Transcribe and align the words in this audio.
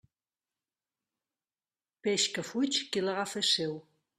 Peix 2.07 2.25
que 2.39 2.47
fuig, 2.51 2.81
qui 2.89 3.07
l'agafa 3.07 3.45
és 3.45 3.57
seu. 3.61 3.79